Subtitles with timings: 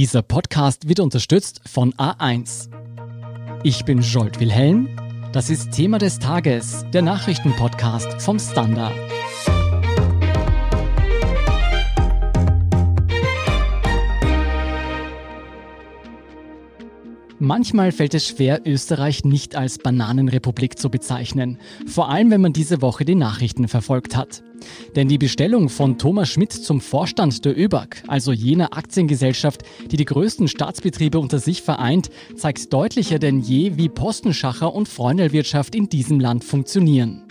[0.00, 2.70] Dieser Podcast wird unterstützt von A1.
[3.64, 4.88] Ich bin Jolt Wilhelm.
[5.34, 8.94] Das ist Thema des Tages, der Nachrichtenpodcast vom Standard.
[17.42, 22.82] Manchmal fällt es schwer, Österreich nicht als Bananenrepublik zu bezeichnen, vor allem wenn man diese
[22.82, 24.42] Woche die Nachrichten verfolgt hat.
[24.94, 30.04] Denn die Bestellung von Thomas Schmidt zum Vorstand der ÖBAG, also jener Aktiengesellschaft, die die
[30.04, 36.20] größten Staatsbetriebe unter sich vereint, zeigt deutlicher denn je, wie Postenschacher und Freundelwirtschaft in diesem
[36.20, 37.29] Land funktionieren.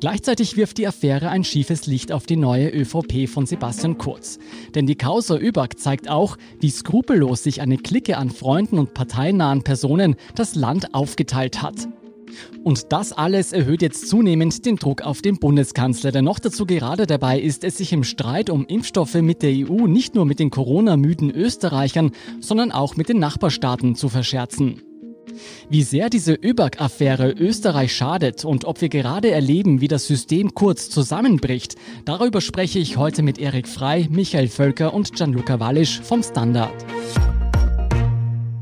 [0.00, 4.38] Gleichzeitig wirft die Affäre ein schiefes Licht auf die neue ÖVP von Sebastian Kurz.
[4.74, 9.62] Denn die Causa ÖBAG zeigt auch, wie skrupellos sich eine Clique an Freunden und parteinahen
[9.62, 11.88] Personen das Land aufgeteilt hat.
[12.62, 17.06] Und das alles erhöht jetzt zunehmend den Druck auf den Bundeskanzler, der noch dazu gerade
[17.06, 20.50] dabei ist, es sich im Streit um Impfstoffe mit der EU nicht nur mit den
[20.50, 24.82] Corona-müden Österreichern, sondern auch mit den Nachbarstaaten zu verscherzen.
[25.68, 30.90] Wie sehr diese ÖBAG-Affäre Österreich schadet und ob wir gerade erleben, wie das System kurz
[30.90, 36.74] zusammenbricht, darüber spreche ich heute mit Erik Frei, Michael Völker und Gianluca Wallisch vom Standard.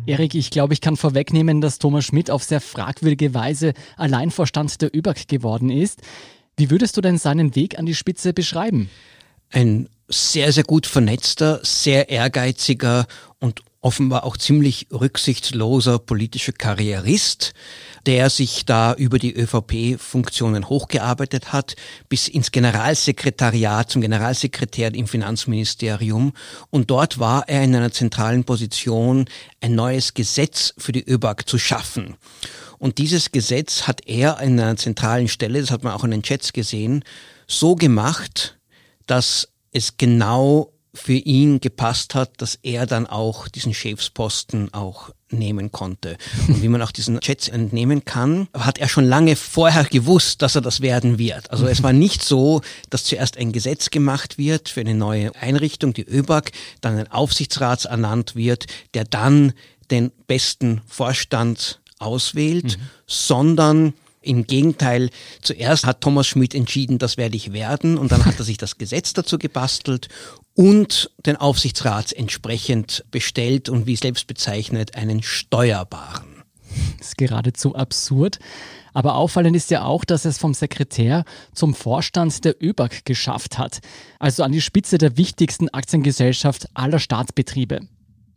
[0.06, 4.94] Erik, ich glaube, ich kann vorwegnehmen, dass Thomas Schmidt auf sehr fragwürdige Weise Alleinvorstand der
[4.94, 6.00] ÖBAG geworden ist.
[6.56, 8.88] Wie würdest du denn seinen Weg an die Spitze beschreiben?
[9.50, 13.06] Ein sehr, sehr gut vernetzter, sehr ehrgeiziger
[13.40, 17.54] und offenbar auch ziemlich rücksichtsloser politischer Karrierist,
[18.04, 21.76] der sich da über die ÖVP-Funktionen hochgearbeitet hat,
[22.08, 26.32] bis ins Generalsekretariat, zum Generalsekretär im Finanzministerium.
[26.70, 29.26] Und dort war er in einer zentralen Position,
[29.60, 32.16] ein neues Gesetz für die ÖBAG zu schaffen.
[32.78, 36.24] Und dieses Gesetz hat er in einer zentralen Stelle, das hat man auch in den
[36.24, 37.04] Chats gesehen,
[37.46, 38.58] so gemacht,
[39.06, 45.72] dass es genau für ihn gepasst hat, dass er dann auch diesen Chefsposten auch nehmen
[45.72, 46.16] konnte.
[46.48, 50.54] Und wie man auch diesen Chats entnehmen kann, hat er schon lange vorher gewusst, dass
[50.54, 51.50] er das werden wird.
[51.50, 55.92] Also es war nicht so, dass zuerst ein Gesetz gemacht wird für eine neue Einrichtung,
[55.92, 59.52] die ÖBAG, dann ein Aufsichtsrat ernannt wird, der dann
[59.90, 62.82] den besten Vorstand auswählt, mhm.
[63.06, 63.94] sondern
[64.26, 65.10] im Gegenteil,
[65.40, 68.76] zuerst hat Thomas Schmidt entschieden, das werde ich werden und dann hat er sich das
[68.76, 70.08] Gesetz dazu gebastelt
[70.56, 76.42] und den Aufsichtsrat entsprechend bestellt und wie selbst bezeichnet einen steuerbaren.
[76.98, 78.38] Das ist geradezu absurd.
[78.94, 83.80] Aber auffallend ist ja auch, dass es vom Sekretär zum Vorstand der ÖBAG geschafft hat,
[84.18, 87.80] also an die Spitze der wichtigsten Aktiengesellschaft aller Staatsbetriebe.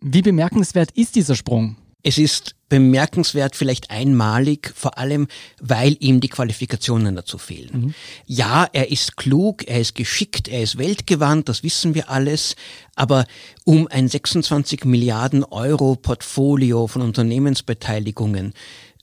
[0.02, 1.78] Wie bemerkenswert ist dieser Sprung?
[2.02, 5.28] Es ist bemerkenswert, vielleicht einmalig, vor allem,
[5.60, 7.70] weil ihm die Qualifikationen dazu fehlen.
[7.74, 7.94] Mhm.
[8.26, 12.56] Ja, er ist klug, er ist geschickt, er ist weltgewandt, das wissen wir alles,
[12.96, 13.26] aber
[13.66, 18.54] um ein 26 Milliarden Euro Portfolio von Unternehmensbeteiligungen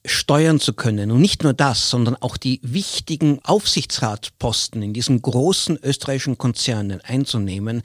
[0.07, 1.11] steuern zu können.
[1.11, 7.83] Und nicht nur das, sondern auch die wichtigen Aufsichtsratposten in diesen großen österreichischen Konzernen einzunehmen,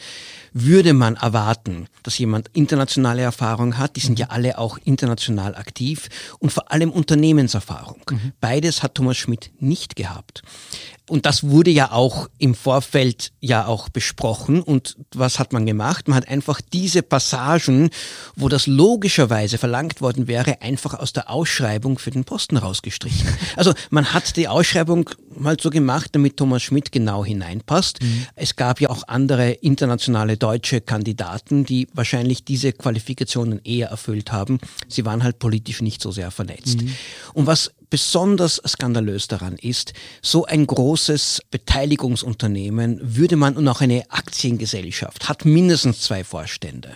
[0.53, 3.95] würde man erwarten, dass jemand internationale Erfahrung hat.
[3.95, 6.09] Die sind ja alle auch international aktiv
[6.39, 8.01] und vor allem Unternehmenserfahrung.
[8.09, 8.33] Mhm.
[8.39, 10.41] Beides hat Thomas Schmidt nicht gehabt.
[11.11, 14.61] Und das wurde ja auch im Vorfeld ja auch besprochen.
[14.61, 16.07] Und was hat man gemacht?
[16.07, 17.89] Man hat einfach diese Passagen,
[18.38, 23.27] wo das logischerweise verlangt worden wäre, einfach aus der Ausschreibung für den Posten rausgestrichen.
[23.57, 28.01] Also man hat die Ausschreibung mal so gemacht, damit Thomas Schmidt genau hineinpasst.
[28.01, 28.27] Mhm.
[28.35, 34.59] Es gab ja auch andere internationale deutsche Kandidaten, die wahrscheinlich diese Qualifikationen eher erfüllt haben.
[34.88, 36.81] Sie waren halt politisch nicht so sehr vernetzt.
[36.81, 36.95] Mhm.
[37.33, 41.00] Und was besonders skandalös daran ist, so ein großes
[41.51, 46.95] Beteiligungsunternehmen würde man und auch eine Aktiengesellschaft hat mindestens zwei Vorstände.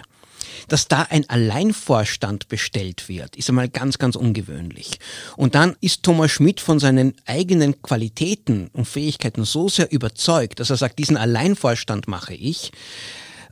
[0.67, 4.99] Dass da ein Alleinvorstand bestellt wird, ist einmal ganz, ganz ungewöhnlich.
[5.35, 10.69] Und dann ist Thomas Schmidt von seinen eigenen Qualitäten und Fähigkeiten so sehr überzeugt, dass
[10.69, 12.71] er sagt, diesen Alleinvorstand mache ich,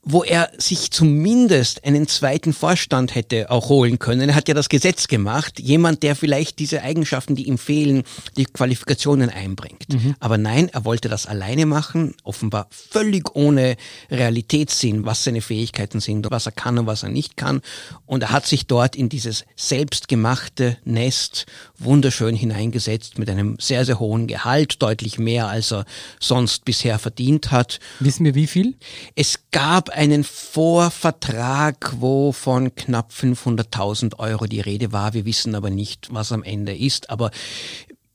[0.05, 4.29] wo er sich zumindest einen zweiten Vorstand hätte auch holen können.
[4.29, 8.03] Er hat ja das Gesetz gemacht, jemand, der vielleicht diese Eigenschaften, die ihm fehlen,
[8.35, 9.93] die Qualifikationen einbringt.
[9.93, 10.15] Mhm.
[10.19, 13.77] Aber nein, er wollte das alleine machen, offenbar völlig ohne
[14.11, 17.61] Realitätssinn, was seine Fähigkeiten sind, was er kann und was er nicht kann.
[18.05, 21.45] Und er hat sich dort in dieses selbstgemachte Nest
[21.79, 25.85] wunderschön hineingesetzt mit einem sehr, sehr hohen Gehalt, deutlich mehr, als er
[26.19, 27.79] sonst bisher verdient hat.
[27.99, 28.75] Wissen wir wie viel?
[29.15, 35.13] Es gab einen Vorvertrag, wo von knapp 500.000 Euro die Rede war.
[35.13, 37.09] Wir wissen aber nicht, was am Ende ist.
[37.09, 37.31] Aber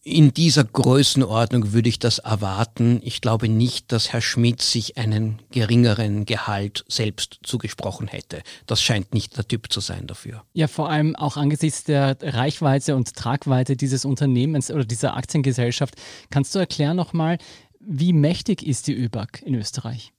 [0.03, 3.01] in dieser Größenordnung würde ich das erwarten.
[3.05, 8.43] Ich glaube nicht, dass Herr Schmidt sich einen geringeren Gehalt selbst zugesprochen hätte.
[8.67, 10.45] Das scheint nicht der Typ zu sein dafür.
[10.55, 15.95] Ja, vor allem auch angesichts der Reichweite und Tragweite dieses Unternehmens oder dieser Aktiengesellschaft.
[16.31, 17.39] Kannst du erklären nochmal,
[17.81, 20.13] wie mächtig ist die ÖBAG in Österreich?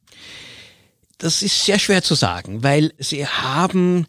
[1.19, 4.07] Das ist sehr schwer zu sagen, weil sie haben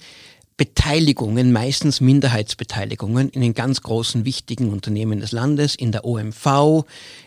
[0.57, 6.85] Beteiligungen, meistens Minderheitsbeteiligungen in den ganz großen wichtigen Unternehmen des Landes, in der OMV,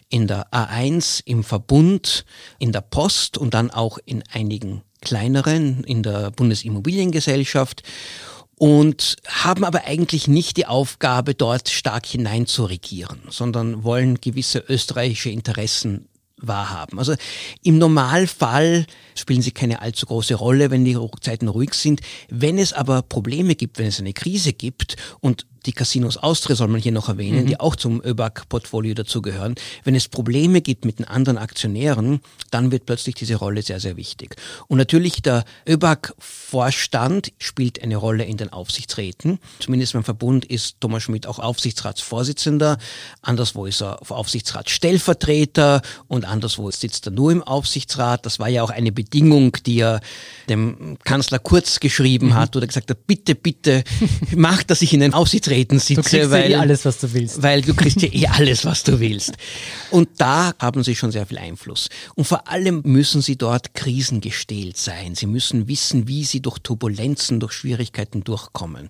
[0.07, 2.23] in der A1, im Verbund,
[2.59, 7.83] in der Post und dann auch in einigen kleineren, in der Bundesimmobiliengesellschaft
[8.57, 14.59] und haben aber eigentlich nicht die Aufgabe, dort stark hinein zu regieren, sondern wollen gewisse
[14.59, 16.07] österreichische Interessen
[16.47, 16.99] wahrhaben.
[16.99, 17.15] Also
[17.63, 18.85] im Normalfall
[19.15, 22.01] spielen sie keine allzu große Rolle, wenn die Zeiten ruhig sind.
[22.29, 26.67] Wenn es aber Probleme gibt, wenn es eine Krise gibt und die Casinos Austria soll
[26.67, 27.47] man hier noch erwähnen, mhm.
[27.47, 29.55] die auch zum ÖBAG-Portfolio dazugehören.
[29.83, 32.19] Wenn es Probleme gibt mit den anderen Aktionären,
[32.51, 34.35] dann wird plötzlich diese Rolle sehr, sehr wichtig.
[34.67, 39.39] Und natürlich der ÖBAG-Vorstand spielt eine Rolle in den Aufsichtsräten.
[39.59, 42.77] Zumindest beim Verbund ist Thomas Schmidt auch Aufsichtsratsvorsitzender.
[43.21, 48.25] Anderswo ist er Aufsichtsratsstellvertreter und anderswo sitzt er nur im Aufsichtsrat.
[48.25, 50.01] Das war ja auch eine Bedingung, die er
[50.49, 52.33] dem Kanzler Kurz geschrieben mhm.
[52.35, 53.83] hat oder gesagt hat, bitte, bitte,
[54.35, 56.01] mach, dass ich in den Aufsichtsrat Treten sitze.
[56.01, 57.41] Du kriegst weil, ja eh alles, was du willst.
[57.41, 59.33] Weil du kriegst ja eh alles, was du willst.
[59.91, 61.89] Und da haben sie schon sehr viel Einfluss.
[62.15, 65.15] Und vor allem müssen sie dort krisengestählt sein.
[65.15, 68.89] Sie müssen wissen, wie sie durch Turbulenzen, durch Schwierigkeiten durchkommen.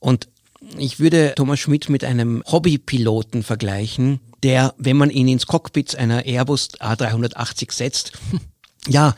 [0.00, 0.28] Und
[0.76, 6.24] ich würde Thomas Schmidt mit einem Hobbypiloten vergleichen, der, wenn man ihn ins Cockpit einer
[6.26, 8.12] Airbus A380 setzt,
[8.88, 9.14] ja,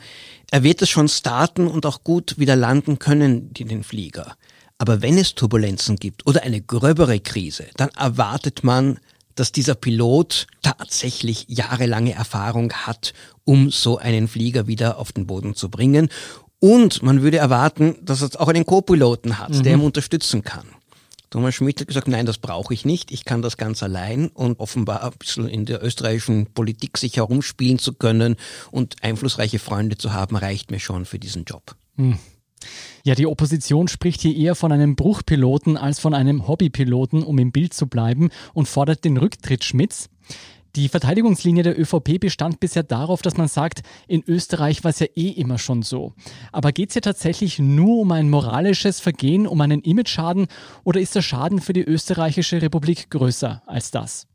[0.51, 4.35] er wird es schon starten und auch gut wieder landen können, den Flieger.
[4.81, 8.97] Aber wenn es Turbulenzen gibt oder eine gröbere Krise, dann erwartet man,
[9.35, 13.13] dass dieser Pilot tatsächlich jahrelange Erfahrung hat,
[13.43, 16.09] um so einen Flieger wieder auf den Boden zu bringen.
[16.57, 19.61] Und man würde erwarten, dass es auch einen Co-Piloten hat, mhm.
[19.61, 20.65] der ihm unterstützen kann.
[21.29, 24.59] Thomas Schmidt hat gesagt, nein, das brauche ich nicht, ich kann das ganz allein und
[24.59, 28.35] offenbar ein bisschen in der österreichischen Politik sich herumspielen zu können
[28.71, 31.75] und einflussreiche Freunde zu haben, reicht mir schon für diesen Job.
[31.97, 32.17] Mhm.
[33.03, 37.51] Ja, die Opposition spricht hier eher von einem Bruchpiloten als von einem Hobbypiloten, um im
[37.51, 40.09] Bild zu bleiben, und fordert den Rücktritt Schmidts.
[40.77, 45.07] Die Verteidigungslinie der ÖVP bestand bisher darauf, dass man sagt, in Österreich war es ja
[45.15, 46.13] eh immer schon so.
[46.53, 50.47] Aber geht es hier tatsächlich nur um ein moralisches Vergehen, um einen Imageschaden
[50.85, 54.27] oder ist der Schaden für die österreichische Republik größer als das?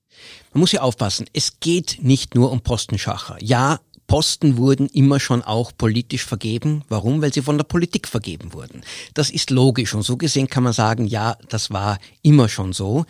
[0.52, 3.38] Man muss ja aufpassen, es geht nicht nur um Postenschacher.
[3.40, 6.82] Ja, Posten wurden immer schon auch politisch vergeben.
[6.88, 7.22] Warum?
[7.22, 8.82] Weil sie von der Politik vergeben wurden.
[9.14, 13.04] Das ist logisch und so gesehen kann man sagen, ja, das war immer schon so.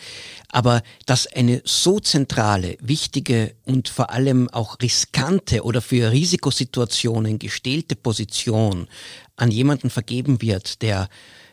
[0.48, 7.96] Aber dass eine so zentrale, wichtige und vor allem auch riskante oder für Risikosituationen gestellte
[7.96, 8.88] Position
[9.36, 11.08] an jemanden vergeben wird, der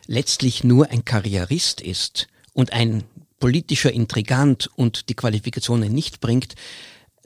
[0.06, 3.04] letztlich nur ein Karrierist ist und ein
[3.40, 6.54] politischer Intrigant und die Qualifikationen nicht bringt,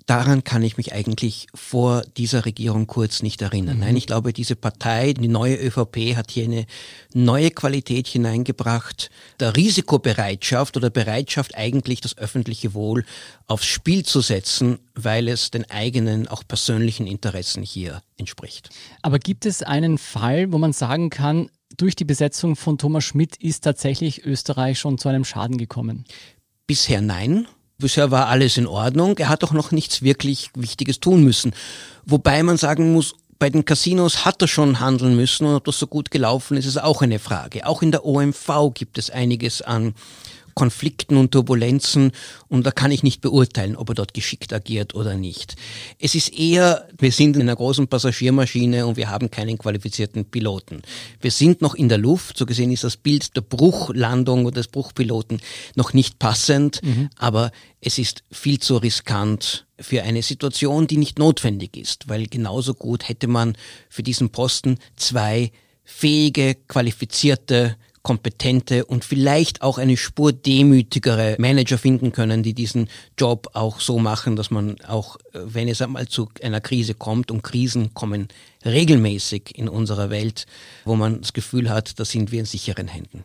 [0.09, 3.77] daran kann ich mich eigentlich vor dieser Regierung kurz nicht erinnern.
[3.77, 3.81] Mhm.
[3.81, 6.67] Nein, ich glaube, diese Partei, die neue ÖVP hat hier eine
[7.13, 13.05] neue Qualität hineingebracht, der Risikobereitschaft oder Bereitschaft eigentlich das öffentliche Wohl
[13.47, 18.71] aufs Spiel zu setzen, weil es den eigenen, auch persönlichen Interessen hier entspricht.
[19.03, 23.37] Aber gibt es einen Fall, wo man sagen kann, durch die Besetzung von Thomas Schmidt
[23.37, 26.05] ist tatsächlich Österreich schon zu einem Schaden gekommen?
[26.67, 27.47] Bisher nein.
[27.81, 29.17] Bisher war alles in Ordnung.
[29.19, 31.55] Er hat auch noch nichts wirklich Wichtiges tun müssen.
[32.05, 35.79] Wobei man sagen muss, bei den Casinos hat er schon handeln müssen und ob das
[35.79, 37.65] so gut gelaufen ist, ist auch eine Frage.
[37.69, 39.95] Auch in der OMV gibt es einiges an
[40.59, 42.11] Konflikten und Turbulenzen
[42.49, 45.55] und da kann ich nicht beurteilen, ob er dort geschickt agiert oder nicht.
[46.01, 50.83] Es ist eher, wir sind in einer großen Passagiermaschine und wir haben keinen qualifizierten Piloten.
[51.21, 54.67] Wir sind noch in der Luft, so gesehen ist das Bild der Bruchlandung oder des
[54.67, 55.41] Bruchpiloten
[55.77, 57.09] noch nicht passend, mhm.
[57.19, 62.75] aber es ist viel zu riskant für eine Situation, die nicht notwendig ist, weil genauso
[62.75, 63.57] gut hätte man
[63.89, 65.53] für diesen Posten zwei
[65.85, 72.89] fähige, qualifizierte kompetente und vielleicht auch eine Spur demütigere Manager finden können, die diesen
[73.19, 77.31] Job auch so machen, dass man auch, äh, wenn es einmal zu einer Krise kommt,
[77.31, 78.29] und Krisen kommen
[78.65, 80.47] regelmäßig in unserer Welt,
[80.85, 83.25] wo man das Gefühl hat, da sind wir in sicheren Händen.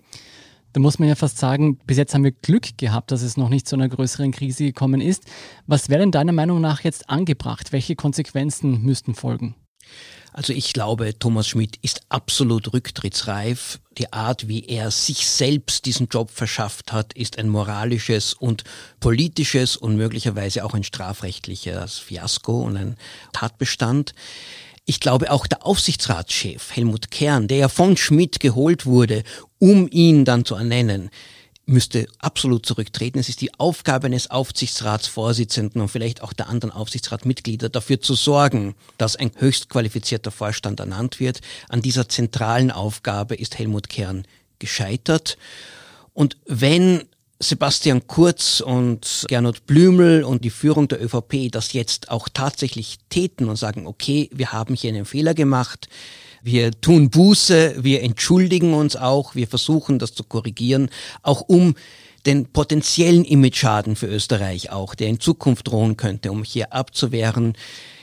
[0.73, 3.49] Da muss man ja fast sagen, bis jetzt haben wir Glück gehabt, dass es noch
[3.49, 5.23] nicht zu einer größeren Krise gekommen ist.
[5.67, 7.71] Was wäre denn deiner Meinung nach jetzt angebracht?
[7.71, 9.55] Welche Konsequenzen müssten folgen?
[10.33, 13.79] Also ich glaube, Thomas Schmidt ist absolut rücktrittsreif.
[13.99, 18.63] Die Art, wie er sich selbst diesen Job verschafft hat, ist ein moralisches und
[18.99, 22.97] politisches und möglicherweise auch ein strafrechtliches Fiasko und ein
[23.31, 24.15] Tatbestand.
[24.85, 29.23] Ich glaube auch der Aufsichtsratschef Helmut Kern, der ja von Schmidt geholt wurde,
[29.59, 31.11] um ihn dann zu ernennen,
[31.65, 33.19] müsste absolut zurücktreten.
[33.19, 38.75] Es ist die Aufgabe eines Aufsichtsratsvorsitzenden und vielleicht auch der anderen Aufsichtsratmitglieder dafür zu sorgen,
[38.97, 41.41] dass ein höchst qualifizierter Vorstand ernannt wird.
[41.69, 44.25] An dieser zentralen Aufgabe ist Helmut Kern
[44.59, 45.37] gescheitert.
[46.13, 47.03] Und wenn
[47.39, 53.49] Sebastian Kurz und Gernot Blümel und die Führung der ÖVP das jetzt auch tatsächlich täten
[53.49, 55.89] und sagen, okay, wir haben hier einen Fehler gemacht,
[56.43, 60.89] wir tun Buße, wir entschuldigen uns auch, wir versuchen das zu korrigieren,
[61.21, 61.75] auch um
[62.25, 67.53] den potenziellen Image-Schaden für Österreich auch, der in Zukunft drohen könnte, um hier abzuwehren.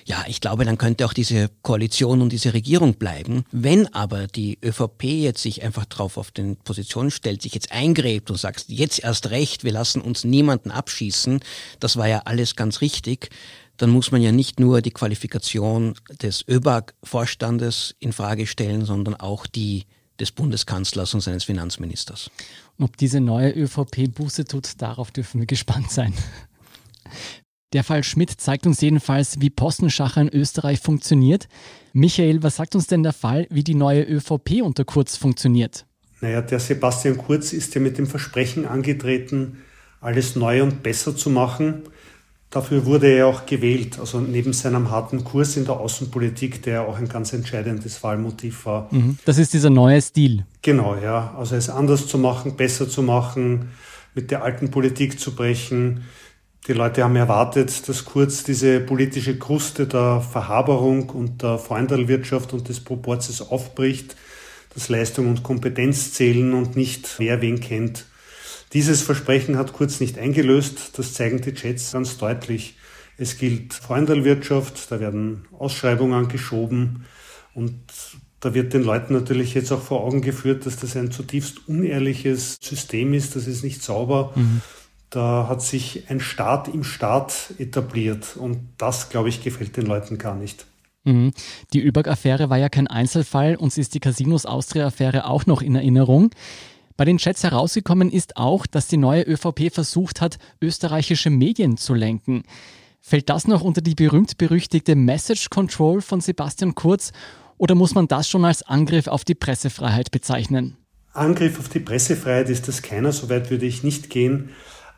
[0.05, 3.45] Ja, ich glaube, dann könnte auch diese Koalition und diese Regierung bleiben.
[3.53, 8.31] Wenn aber die ÖVP jetzt sich einfach drauf auf den Positionen stellt, sich jetzt eingräbt
[8.31, 11.41] und sagt, jetzt erst recht, wir lassen uns niemanden abschießen,
[11.79, 13.31] das war ja alles ganz richtig,
[13.81, 19.47] dann muss man ja nicht nur die Qualifikation des ÖBAG-Vorstandes in Frage stellen, sondern auch
[19.47, 19.87] die
[20.19, 22.31] des Bundeskanzlers und seines Finanzministers.
[22.79, 26.13] Ob diese neue ÖVP Buße tut, darauf dürfen wir gespannt sein.
[27.73, 31.49] Der Fall Schmidt zeigt uns jedenfalls, wie Postenschacher in Österreich funktioniert.
[31.93, 35.87] Michael, was sagt uns denn der Fall, wie die neue ÖVP unter Kurz funktioniert?
[36.21, 39.63] Naja, der Sebastian Kurz ist ja mit dem Versprechen angetreten,
[40.01, 41.85] alles neu und besser zu machen.
[42.51, 46.99] Dafür wurde er auch gewählt, also neben seinem harten Kurs in der Außenpolitik, der auch
[46.99, 48.89] ein ganz entscheidendes Wahlmotiv war.
[48.91, 49.19] Mhm.
[49.25, 50.45] Das ist dieser neue Stil.
[50.61, 51.33] Genau, ja.
[51.39, 53.71] Also es anders zu machen, besser zu machen,
[54.17, 56.03] mit der alten Politik zu brechen.
[56.67, 62.69] Die Leute haben erwartet, dass Kurz diese politische Kruste der Verhaberung und der Freundelwirtschaft und
[62.69, 64.17] des Proporzes aufbricht,
[64.75, 68.07] dass Leistung und Kompetenz zählen und nicht wer wen kennt.
[68.73, 70.99] Dieses Versprechen hat Kurz nicht eingelöst.
[70.99, 72.77] Das zeigen die Chats ganz deutlich.
[73.17, 77.05] Es gilt Freundelwirtschaft, da werden Ausschreibungen geschoben
[77.53, 77.75] und
[78.41, 82.57] da wird den Leuten natürlich jetzt auch vor Augen geführt, dass das ein zutiefst unehrliches
[82.63, 84.33] System ist, das ist nicht sauber.
[84.35, 84.63] Mhm.
[85.11, 90.17] Da hat sich ein Staat im Staat etabliert und das, glaube ich, gefällt den Leuten
[90.17, 90.65] gar nicht.
[91.05, 91.33] Mhm.
[91.75, 96.31] Die ÖBAG-Affäre war ja kein Einzelfall, uns ist die Casinos Austria-Affäre auch noch in Erinnerung.
[97.01, 101.95] Bei den Chats herausgekommen ist auch, dass die neue ÖVP versucht hat, österreichische Medien zu
[101.95, 102.43] lenken.
[103.01, 107.13] Fällt das noch unter die berühmt-berüchtigte Message Control von Sebastian Kurz
[107.57, 110.77] oder muss man das schon als Angriff auf die Pressefreiheit bezeichnen?
[111.15, 114.51] Angriff auf die Pressefreiheit ist das keiner, soweit würde ich nicht gehen.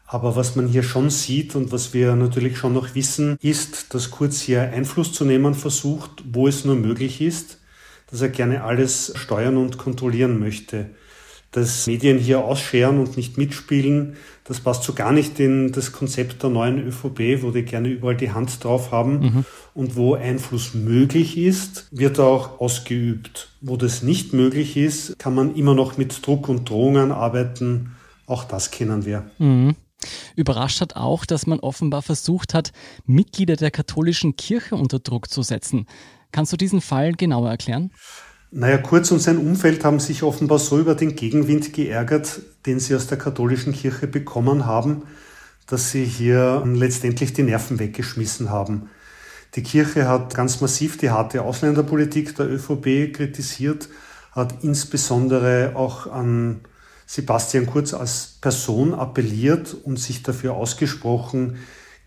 [0.05, 4.11] Aber was man hier schon sieht und was wir natürlich schon noch wissen, ist, dass
[4.11, 7.59] Kurz hier Einfluss zu nehmen versucht, wo es nur möglich ist,
[8.11, 10.91] dass er gerne alles steuern und kontrollieren möchte
[11.53, 16.43] dass Medien hier ausscheren und nicht mitspielen, das passt so gar nicht in das Konzept
[16.43, 19.45] der neuen ÖVP, wo die gerne überall die Hand drauf haben mhm.
[19.75, 23.51] und wo Einfluss möglich ist, wird auch ausgeübt.
[23.61, 27.95] Wo das nicht möglich ist, kann man immer noch mit Druck und Drohungen arbeiten.
[28.27, 29.31] Auch das kennen wir.
[29.39, 29.77] Mhm.
[30.35, 32.73] Überrascht hat auch, dass man offenbar versucht hat,
[33.05, 35.87] Mitglieder der katholischen Kirche unter Druck zu setzen.
[36.33, 37.93] Kannst du diesen Fall genauer erklären?
[38.55, 42.95] Naja, Kurz und sein Umfeld haben sich offenbar so über den Gegenwind geärgert, den sie
[42.95, 45.05] aus der katholischen Kirche bekommen haben,
[45.67, 48.91] dass sie hier letztendlich die Nerven weggeschmissen haben.
[49.55, 53.89] Die Kirche hat ganz massiv die harte Ausländerpolitik der ÖVP kritisiert,
[54.33, 56.61] hat insbesondere auch an
[57.07, 61.57] Sebastian Kurz als Person appelliert und sich dafür ausgesprochen,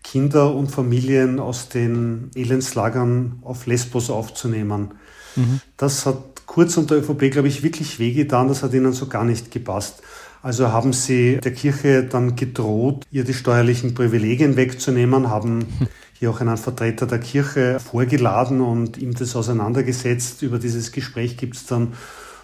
[0.04, 4.94] Kinder und Familien aus den Elendslagern auf Lesbos aufzunehmen.
[5.34, 5.60] Mhm.
[5.76, 8.48] Das hat Kurz und der ÖVP, glaube ich, wirklich wehgetan.
[8.48, 10.02] Das hat ihnen so gar nicht gepasst.
[10.42, 15.66] Also haben sie der Kirche dann gedroht, ihr die steuerlichen Privilegien wegzunehmen, haben
[16.12, 20.42] hier auch einen Vertreter der Kirche vorgeladen und ihm das auseinandergesetzt.
[20.42, 21.94] Über dieses Gespräch gibt es dann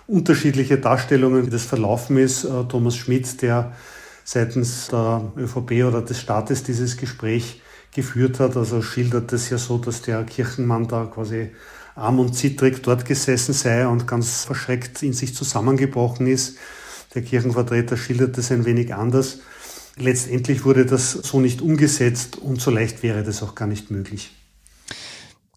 [0.06, 2.44] unterschiedliche Darstellungen, wie das verlaufen ist.
[2.44, 3.73] Äh, Thomas Schmidt, der
[4.25, 7.62] seitens der ÖVP oder des Staates dieses Gespräch
[7.94, 11.50] geführt hat, also schildert es ja so, dass der Kirchenmann da quasi
[11.95, 16.57] arm und zittrig dort gesessen sei und ganz verschreckt in sich zusammengebrochen ist.
[17.15, 19.41] Der Kirchenvertreter schildert das ein wenig anders.
[19.97, 24.31] Letztendlich wurde das so nicht umgesetzt und so leicht wäre das auch gar nicht möglich.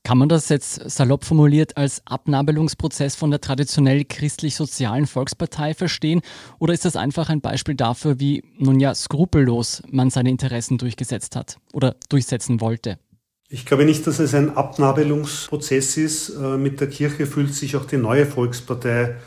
[0.06, 6.22] Kann man das jetzt salopp formuliert als Abnabelungsprozess von der traditionell christlich-sozialen Volkspartei verstehen?
[6.60, 11.36] Oder ist das einfach ein Beispiel dafür, wie nun ja skrupellos man seine Interessen durchgesetzt
[11.36, 13.00] hat oder durchsetzen wollte?
[13.48, 16.30] Ich glaube nicht, dass es ein Abnabelungsprozess ist.
[16.30, 19.18] Äh, mit der Kirche fühlt sich auch die neue Volkspartei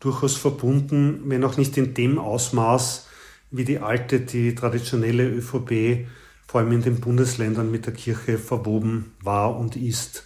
[0.00, 3.06] durchaus verbunden, wenn auch nicht in dem Ausmaß,
[3.52, 6.08] wie die alte, die traditionelle ÖVP
[6.48, 10.24] vor allem in den Bundesländern mit der Kirche verwoben war und ist.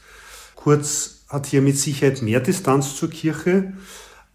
[0.54, 3.74] Kurz hat hier mit Sicherheit mehr Distanz zur Kirche,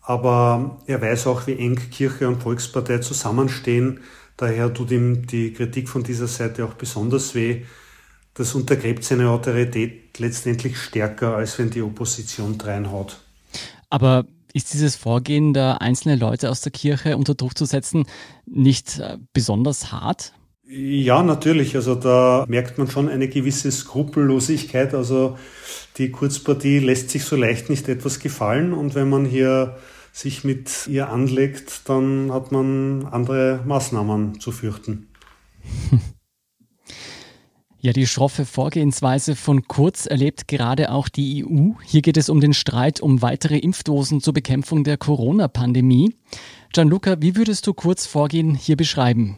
[0.01, 4.01] aber er weiß auch, wie eng Kirche und Volkspartei zusammenstehen.
[4.37, 7.63] Daher tut ihm die Kritik von dieser Seite auch besonders weh.
[8.33, 13.19] Das untergräbt seine Autorität letztendlich stärker, als wenn die Opposition dreinhaut.
[13.89, 18.05] Aber ist dieses Vorgehen, da einzelne Leute aus der Kirche unter Druck zu setzen,
[18.45, 20.33] nicht äh, besonders hart?
[20.71, 21.75] Ja, natürlich.
[21.75, 24.93] Also da merkt man schon eine gewisse Skrupellosigkeit.
[24.93, 25.37] Also
[25.97, 28.73] die Kurzpartie lässt sich so leicht nicht etwas gefallen.
[28.73, 29.77] Und wenn man hier
[30.11, 35.07] sich mit ihr anlegt, dann hat man andere Maßnahmen zu fürchten.
[37.81, 41.71] Ja, die schroffe Vorgehensweise von Kurz erlebt gerade auch die EU.
[41.85, 46.13] Hier geht es um den Streit um weitere Impfdosen zur Bekämpfung der Corona-Pandemie.
[46.73, 49.37] Gianluca, wie würdest du Kurz Vorgehen hier beschreiben?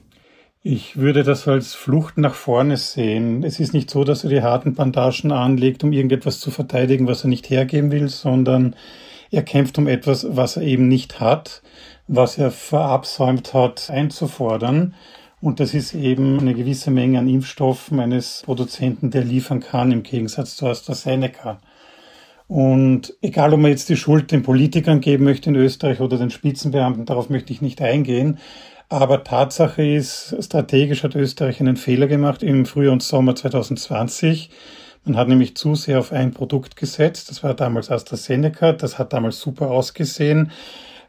[0.64, 3.44] Ich würde das als Flucht nach vorne sehen.
[3.44, 7.24] Es ist nicht so, dass er die harten Bandagen anlegt, um irgendetwas zu verteidigen, was
[7.24, 8.76] er nicht hergeben will, sondern
[9.30, 11.62] er kämpft um etwas, was er eben nicht hat,
[12.08, 14.96] was er verabsäumt hat einzufordern.
[15.42, 20.04] Und das ist eben eine gewisse Menge an Impfstoffen eines Produzenten, der liefern kann, im
[20.04, 21.60] Gegensatz zu AstraZeneca.
[22.48, 26.30] Und egal, ob man jetzt die Schuld den Politikern geben möchte in Österreich oder den
[26.30, 28.38] Spitzenbeamten, darauf möchte ich nicht eingehen.
[28.90, 34.50] Aber Tatsache ist, strategisch hat Österreich einen Fehler gemacht im Frühjahr und Sommer 2020.
[35.06, 37.30] Man hat nämlich zu sehr auf ein Produkt gesetzt.
[37.30, 38.74] Das war damals AstraZeneca.
[38.74, 40.52] Das hat damals super ausgesehen.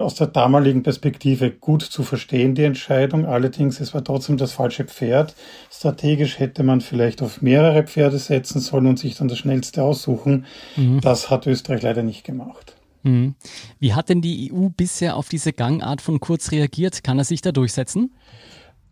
[0.03, 3.25] Aus der damaligen Perspektive gut zu verstehen, die Entscheidung.
[3.25, 5.35] Allerdings, es war trotzdem das falsche Pferd.
[5.71, 10.45] Strategisch hätte man vielleicht auf mehrere Pferde setzen sollen und sich dann das schnellste aussuchen.
[10.77, 11.01] Mhm.
[11.01, 12.77] Das hat Österreich leider nicht gemacht.
[13.03, 13.35] Mhm.
[13.79, 17.05] Wie hat denn die EU bisher auf diese Gangart von Kurz reagiert?
[17.05, 18.13] Kann er sich da durchsetzen?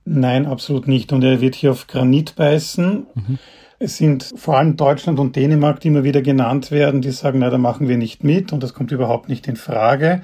[0.05, 1.12] Nein, absolut nicht.
[1.12, 3.07] Und er wird hier auf Granit beißen.
[3.14, 3.38] Mhm.
[3.79, 7.49] Es sind vor allem Deutschland und Dänemark, die immer wieder genannt werden, die sagen, na,
[7.49, 10.21] da machen wir nicht mit und das kommt überhaupt nicht in Frage.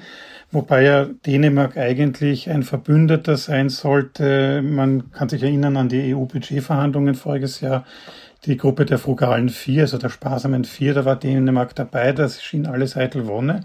[0.51, 4.61] Wobei ja Dänemark eigentlich ein Verbündeter sein sollte.
[4.61, 7.83] Man kann sich erinnern an die EU-Budgetverhandlungen voriges Jahr
[8.45, 12.65] die Gruppe der frugalen Vier, also der sparsamen Vier, da war Dänemark dabei, das schien
[12.65, 13.61] alles eitel Wonne.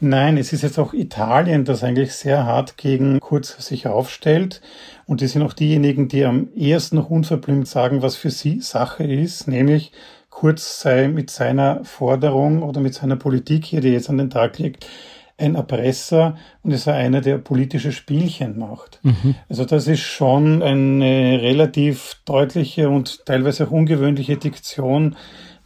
[0.00, 4.60] Nein, es ist jetzt auch Italien, das eigentlich sehr hart gegen Kurz sich aufstellt.
[5.06, 9.04] Und die sind auch diejenigen, die am ehesten noch unverblümt sagen, was für sie Sache
[9.04, 9.92] ist, nämlich
[10.30, 14.58] Kurz sei mit seiner Forderung oder mit seiner Politik hier, die jetzt an den Tag
[14.58, 14.86] liegt,
[15.38, 19.00] ein Erpresser und es war einer, der politische Spielchen macht.
[19.02, 19.34] Mhm.
[19.48, 25.16] Also das ist schon eine relativ deutliche und teilweise auch ungewöhnliche Diktion,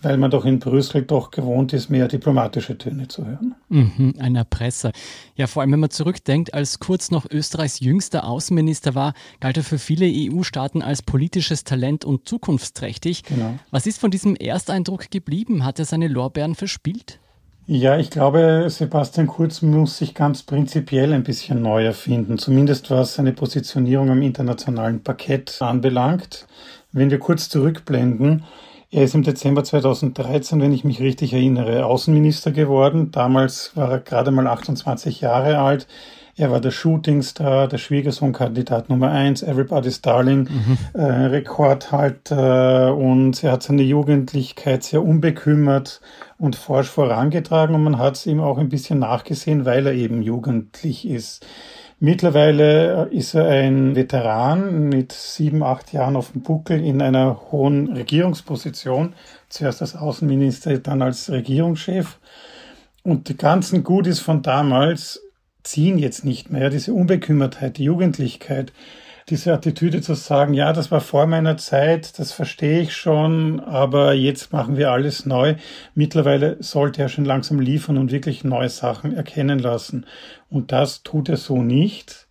[0.03, 3.55] weil man doch in Brüssel doch gewohnt ist, mehr diplomatische Töne zu hören.
[3.69, 4.93] Mhm, ein Erpresser.
[5.35, 9.65] Ja, vor allem, wenn man zurückdenkt, als Kurz noch Österreichs jüngster Außenminister war, galt er
[9.65, 13.25] für viele EU-Staaten als politisches Talent und zukunftsträchtig.
[13.25, 13.59] Genau.
[13.71, 15.65] Was ist von diesem Ersteindruck geblieben?
[15.65, 17.19] Hat er seine Lorbeeren verspielt?
[17.69, 23.15] Ja, ich glaube, Sebastian Kurz muss sich ganz prinzipiell ein bisschen neu erfinden, zumindest was
[23.15, 26.47] seine Positionierung am internationalen Parkett anbelangt.
[26.93, 28.45] Wenn wir kurz zurückblenden,
[28.93, 33.11] er ist im Dezember 2013, wenn ich mich richtig erinnere, Außenminister geworden.
[33.11, 35.89] Damals war er gerade mal 28 Jahre alt.
[36.39, 40.79] Er war der Shootingstar, der Schwiegersohnkandidat Nummer eins, Everybody's Darling, mhm.
[40.93, 46.03] äh, Rekordhalter und er hat seine Jugendlichkeit sehr unbekümmert
[46.37, 50.21] und forsch vorangetragen und man hat es ihm auch ein bisschen nachgesehen, weil er eben
[50.21, 51.47] jugendlich ist.
[52.01, 57.91] Mittlerweile ist er ein Veteran mit sieben, acht Jahren auf dem Buckel in einer hohen
[57.91, 59.15] Regierungsposition.
[59.49, 62.19] Zuerst als Außenminister, dann als Regierungschef.
[63.03, 65.23] Und die ganzen Goodies von damals
[65.67, 66.71] ziehen jetzt nicht mehr.
[66.71, 68.73] Diese Unbekümmertheit, die Jugendlichkeit,
[69.29, 74.13] diese Attitüde zu sagen, ja, das war vor meiner Zeit, das verstehe ich schon, aber
[74.13, 75.57] jetzt machen wir alles neu.
[75.95, 80.07] Mittlerweile sollte er schon langsam liefern und wirklich neue Sachen erkennen lassen.
[80.49, 82.29] Und das tut er so nicht.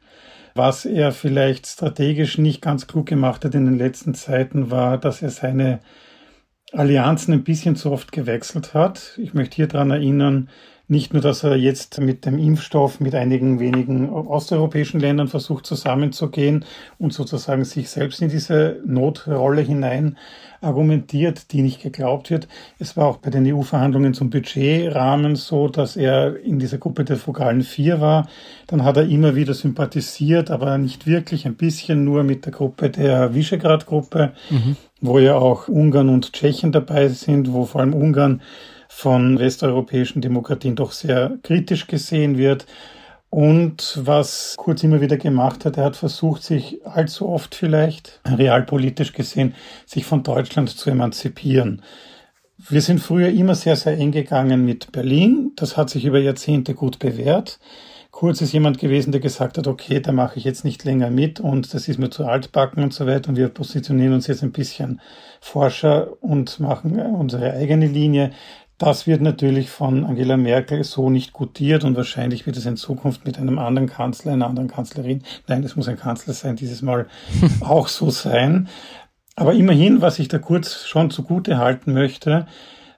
[0.53, 5.21] Was er vielleicht strategisch nicht ganz klug gemacht hat in den letzten Zeiten, war, dass
[5.21, 5.81] er seine
[6.71, 9.17] Allianzen ein bisschen zu oft gewechselt hat.
[9.17, 10.49] Ich möchte hier dran erinnern,
[10.87, 16.63] Nicht nur, dass er jetzt mit dem Impfstoff mit einigen wenigen osteuropäischen Ländern versucht zusammenzugehen
[16.99, 20.15] und sozusagen sich selbst in diese Notrolle hinein
[20.61, 22.47] argumentiert, die nicht geglaubt wird.
[22.79, 27.17] Es war auch bei den EU-Verhandlungen zum Budgetrahmen so, dass er in dieser Gruppe der
[27.17, 28.27] Vogalen Vier war.
[28.67, 32.89] Dann hat er immer wieder sympathisiert, aber nicht wirklich, ein bisschen nur mit der Gruppe
[32.89, 34.75] der Visegrad-Gruppe, mhm.
[35.01, 38.41] wo ja auch Ungarn und Tschechien dabei sind, wo vor allem Ungarn
[38.95, 42.65] von westeuropäischen Demokratien doch sehr kritisch gesehen wird.
[43.29, 49.11] Und was Kurz immer wieder gemacht hat, er hat versucht, sich allzu oft vielleicht, realpolitisch
[49.11, 49.53] gesehen,
[49.85, 51.81] sich von Deutschland zu emanzipieren.
[52.57, 55.51] Wir sind früher immer sehr, sehr eng gegangen mit Berlin.
[55.57, 57.59] Das hat sich über Jahrzehnte gut bewährt.
[58.11, 61.41] Kurz ist jemand gewesen, der gesagt hat, okay, da mache ich jetzt nicht länger mit
[61.41, 64.53] und das ist mir zu altbacken und so weiter und wir positionieren uns jetzt ein
[64.53, 65.01] bisschen
[65.41, 68.31] forscher und machen unsere eigene Linie.
[68.77, 73.25] Das wird natürlich von Angela Merkel so nicht gutiert und wahrscheinlich wird es in Zukunft
[73.25, 77.07] mit einem anderen Kanzler, einer anderen Kanzlerin, nein, es muss ein Kanzler sein, dieses Mal
[77.61, 78.67] auch so sein.
[79.37, 82.47] Aber immerhin, was ich da kurz schon zugute halten möchte,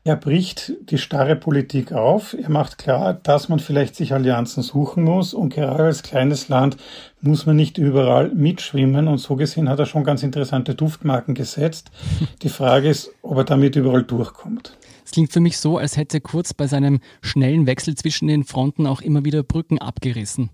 [0.07, 2.33] er bricht die starre Politik auf.
[2.33, 6.77] Er macht klar, dass man vielleicht sich Allianzen suchen muss und gerade als kleines Land
[7.19, 11.91] muss man nicht überall mitschwimmen und so gesehen hat er schon ganz interessante Duftmarken gesetzt.
[12.41, 14.76] Die Frage ist, ob er damit überall durchkommt.
[15.07, 18.85] Es klingt für mich so, als hätte Kurz bei seinem schnellen Wechsel zwischen den Fronten
[18.85, 20.49] auch immer wieder Brücken abgerissen.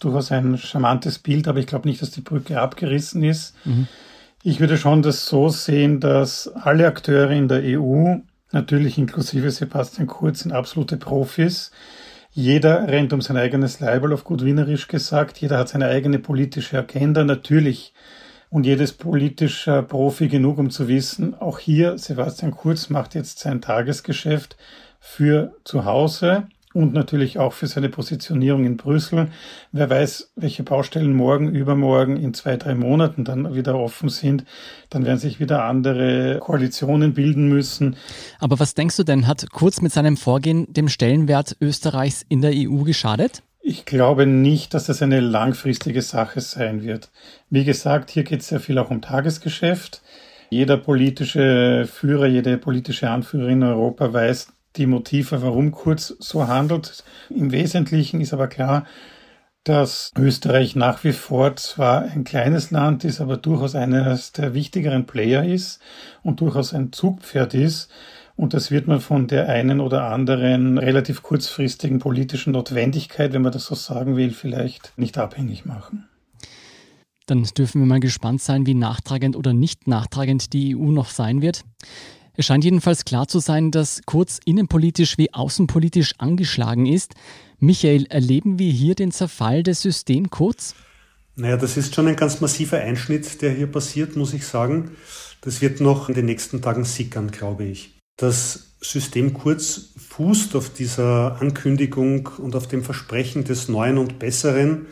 [0.00, 3.54] Du hast ein charmantes Bild, aber ich glaube nicht, dass die Brücke abgerissen ist.
[3.64, 3.86] Mhm.
[4.42, 8.16] Ich würde schon das so sehen, dass alle Akteure in der EU,
[8.50, 11.70] natürlich inklusive Sebastian Kurz, sind absolute Profis.
[12.32, 15.38] Jeder rennt um sein eigenes Leibel, auf gut wienerisch gesagt.
[15.38, 17.22] Jeder hat seine eigene politische Agenda.
[17.22, 17.94] Natürlich
[18.52, 23.62] und jedes politischer Profi genug, um zu wissen, auch hier, Sebastian Kurz macht jetzt sein
[23.62, 24.58] Tagesgeschäft
[25.00, 29.28] für zu Hause und natürlich auch für seine Positionierung in Brüssel.
[29.72, 34.44] Wer weiß, welche Baustellen morgen, übermorgen, in zwei, drei Monaten dann wieder offen sind.
[34.90, 37.96] Dann werden sich wieder andere Koalitionen bilden müssen.
[38.38, 42.52] Aber was denkst du denn, hat Kurz mit seinem Vorgehen dem Stellenwert Österreichs in der
[42.54, 43.42] EU geschadet?
[43.72, 47.10] Ich glaube nicht, dass das eine langfristige Sache sein wird.
[47.48, 50.02] Wie gesagt, hier geht es sehr viel auch um Tagesgeschäft.
[50.50, 57.02] Jeder politische Führer, jede politische Anführerin in Europa weiß die Motive, warum Kurz so handelt.
[57.30, 58.84] Im Wesentlichen ist aber klar,
[59.64, 65.06] dass Österreich nach wie vor zwar ein kleines Land ist, aber durchaus eines der wichtigeren
[65.06, 65.80] Player ist
[66.22, 67.90] und durchaus ein Zugpferd ist.
[68.42, 73.52] Und das wird man von der einen oder anderen relativ kurzfristigen politischen Notwendigkeit, wenn man
[73.52, 76.08] das so sagen will, vielleicht nicht abhängig machen.
[77.26, 81.40] Dann dürfen wir mal gespannt sein, wie nachtragend oder nicht nachtragend die EU noch sein
[81.40, 81.64] wird.
[82.34, 87.14] Es scheint jedenfalls klar zu sein, dass Kurz innenpolitisch wie außenpolitisch angeschlagen ist.
[87.60, 90.74] Michael, erleben wir hier den Zerfall des Systems Kurz?
[91.36, 94.96] Naja, das ist schon ein ganz massiver Einschnitt, der hier passiert, muss ich sagen.
[95.42, 98.01] Das wird noch in den nächsten Tagen sickern, glaube ich.
[98.16, 104.86] Das System kurz fußt auf dieser Ankündigung und auf dem Versprechen des Neuen und Besseren.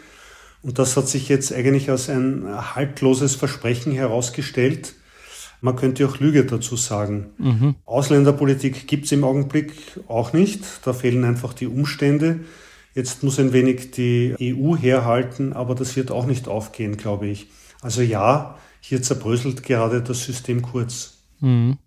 [0.63, 4.95] Und das hat sich jetzt eigentlich als ein haltloses Versprechen herausgestellt.
[5.61, 7.31] Man könnte auch Lüge dazu sagen.
[7.39, 7.75] Mhm.
[7.85, 9.73] Ausländerpolitik gibt es im Augenblick
[10.09, 10.63] auch nicht.
[10.85, 12.41] Da fehlen einfach die Umstände.
[12.95, 17.49] Jetzt muss ein wenig die EU herhalten, aber das wird auch nicht aufgehen, glaube ich.
[17.83, 21.19] Also ja, hier zerbröselt gerade das System kurz.
[21.41, 21.79] Mhm.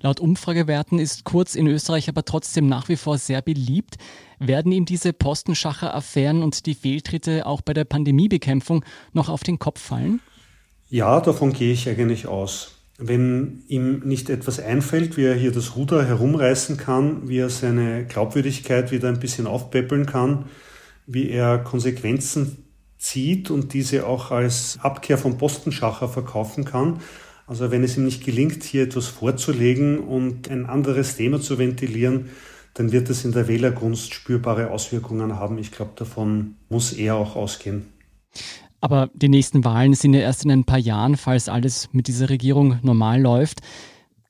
[0.00, 3.96] Laut Umfragewerten ist Kurz in Österreich aber trotzdem nach wie vor sehr beliebt.
[4.38, 9.80] Werden ihm diese Postenschacher-Affären und die Fehltritte auch bei der Pandemiebekämpfung noch auf den Kopf
[9.80, 10.20] fallen?
[10.88, 12.72] Ja, davon gehe ich eigentlich aus.
[12.98, 18.06] Wenn ihm nicht etwas einfällt, wie er hier das Ruder herumreißen kann, wie er seine
[18.06, 20.46] Glaubwürdigkeit wieder ein bisschen aufpäppeln kann,
[21.06, 22.64] wie er Konsequenzen
[22.98, 27.00] zieht und diese auch als Abkehr vom Postenschacher verkaufen kann,
[27.46, 32.30] also wenn es ihm nicht gelingt, hier etwas vorzulegen und ein anderes Thema zu ventilieren,
[32.74, 35.56] dann wird es in der Wählergunst spürbare Auswirkungen haben.
[35.58, 37.86] Ich glaube, davon muss er auch ausgehen.
[38.80, 42.28] Aber die nächsten Wahlen sind ja erst in ein paar Jahren, falls alles mit dieser
[42.28, 43.60] Regierung normal läuft.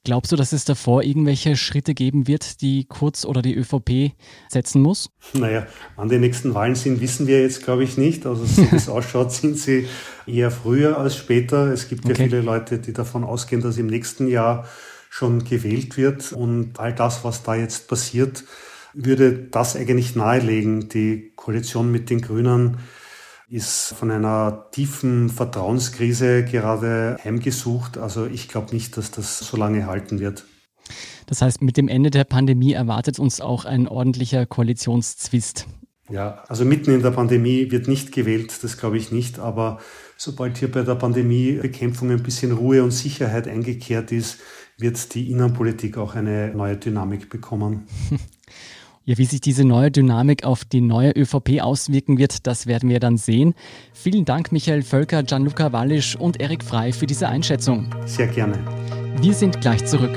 [0.06, 4.12] Glaubst du, dass es davor irgendwelche Schritte geben wird, die Kurz oder die ÖVP
[4.48, 5.10] setzen muss?
[5.32, 5.66] Naja,
[5.96, 8.24] wann die nächsten Wahlen sind, wissen wir jetzt, glaube ich, nicht.
[8.24, 9.88] Also so wie es ausschaut, sind sie
[10.24, 11.72] eher früher als später.
[11.72, 12.12] Es gibt okay.
[12.12, 14.68] ja viele Leute, die davon ausgehen, dass im nächsten Jahr
[15.10, 16.30] schon gewählt wird.
[16.30, 18.44] Und all das, was da jetzt passiert,
[18.94, 20.88] würde das eigentlich nahelegen.
[20.88, 22.76] Die Koalition mit den Grünen
[23.48, 27.98] ist von einer tiefen Vertrauenskrise gerade heimgesucht.
[27.98, 30.44] Also ich glaube nicht, dass das so lange halten wird.
[31.26, 35.66] Das heißt, mit dem Ende der Pandemie erwartet uns auch ein ordentlicher Koalitionszwist.
[36.08, 39.80] Ja, also mitten in der Pandemie wird nicht gewählt, das glaube ich nicht, aber
[40.16, 44.38] sobald hier bei der Pandemiebekämpfung ein bisschen Ruhe und Sicherheit eingekehrt ist,
[44.78, 47.88] wird die Innenpolitik auch eine neue Dynamik bekommen.
[49.08, 52.98] Ja, wie sich diese neue Dynamik auf die neue ÖVP auswirken wird, das werden wir
[52.98, 53.54] dann sehen.
[53.92, 57.88] Vielen Dank, Michael Völker, Gianluca Wallisch und Erik Frei für diese Einschätzung.
[58.04, 58.58] Sehr gerne.
[59.20, 60.10] Wir sind gleich zurück.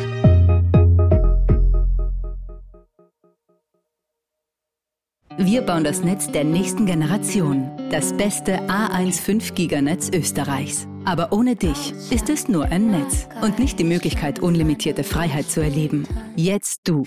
[5.37, 7.69] Wir bauen das Netz der nächsten Generation.
[7.91, 10.87] Das beste A1 5 Giganetz Österreichs.
[11.05, 15.61] Aber ohne dich ist es nur ein Netz und nicht die Möglichkeit, unlimitierte Freiheit zu
[15.61, 16.07] erleben.
[16.35, 17.03] Jetzt du.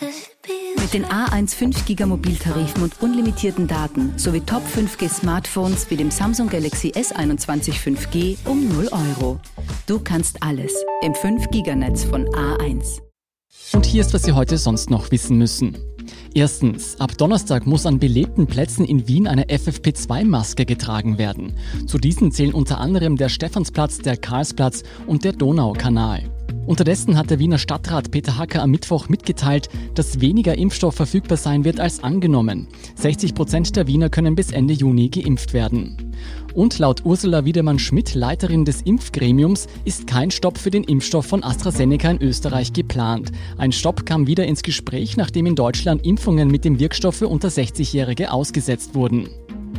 [0.81, 6.11] Mit den A1 5 Giga Mobiltarifen und unlimitierten Daten sowie Top 5G Smartphones wie dem
[6.11, 9.39] Samsung Galaxy S21 5G um 0 Euro.
[9.87, 13.01] Du kannst alles im 5 Giganetz von A1.
[13.73, 15.79] Und hier ist, was Sie heute sonst noch wissen müssen.
[16.35, 21.55] Erstens, ab Donnerstag muss an belebten Plätzen in Wien eine FFP2-Maske getragen werden.
[21.87, 26.23] Zu diesen zählen unter anderem der Stephansplatz, der Karlsplatz und der Donaukanal.
[26.67, 31.65] Unterdessen hat der Wiener Stadtrat Peter Hacker am Mittwoch mitgeteilt, dass weniger Impfstoff verfügbar sein
[31.65, 32.69] wird als angenommen.
[32.95, 36.13] 60 Prozent der Wiener können bis Ende Juni geimpft werden.
[36.55, 42.11] Und laut Ursula Wiedemann-Schmidt, Leiterin des Impfgremiums, ist kein Stopp für den Impfstoff von AstraZeneca
[42.11, 43.33] in Österreich geplant.
[43.57, 47.49] Ein Stopp kam wieder ins Gespräch, nachdem in Deutschland Impfungen mit dem Wirkstoff für unter
[47.49, 49.29] 60-Jährige ausgesetzt wurden.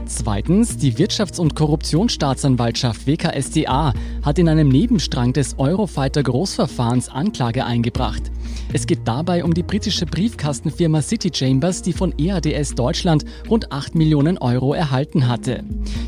[0.05, 8.31] Zweitens, die Wirtschafts- und Korruptionsstaatsanwaltschaft WKSDA hat in einem Nebenstrang des Eurofighter Großverfahrens Anklage eingebracht.
[8.73, 13.95] Es geht dabei um die britische Briefkastenfirma City Chambers, die von EADS Deutschland rund 8
[13.95, 15.63] Millionen Euro erhalten hatte.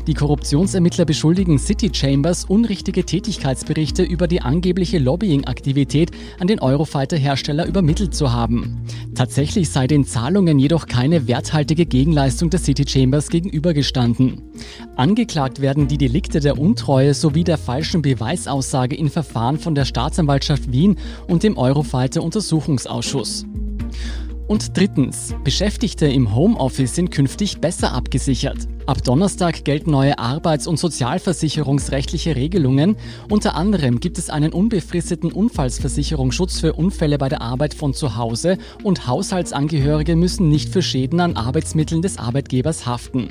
[0.06, 8.14] Die Korruptionsermittler beschuldigen City Chambers, unrichtige Tätigkeitsberichte über die angebliche Lobbying-Aktivität an den Eurofighter-Hersteller übermittelt
[8.14, 8.84] zu haben.
[9.14, 13.30] Tatsächlich sei den Zahlungen jedoch keine werthaltige Gegenleistung der City Chambers
[13.86, 14.42] gegenübergestanden.
[14.96, 20.72] Angeklagt werden die Delikte der Untreue sowie der falschen Beweisaussage in Verfahren von der Staatsanwaltschaft
[20.72, 23.44] Wien und dem Eurofighter Untersuchungsausschuss.
[24.48, 28.68] Und drittens, Beschäftigte im Homeoffice sind künftig besser abgesichert.
[28.86, 32.96] Ab Donnerstag gelten neue arbeits- und sozialversicherungsrechtliche Regelungen.
[33.28, 38.58] Unter anderem gibt es einen unbefristeten Unfallsversicherungsschutz für Unfälle bei der Arbeit von zu Hause
[38.84, 43.30] und Haushaltsangehörige müssen nicht für Schäden an Arbeitsmitteln des Arbeitgebers haften.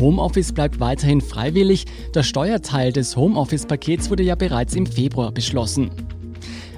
[0.00, 1.84] Homeoffice bleibt weiterhin freiwillig.
[2.14, 5.90] Der Steuerteil des Homeoffice-Pakets wurde ja bereits im Februar beschlossen.